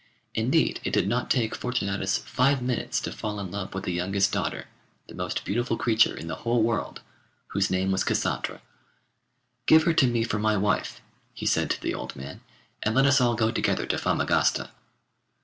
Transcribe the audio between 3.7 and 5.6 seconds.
with the youngest daughter, the most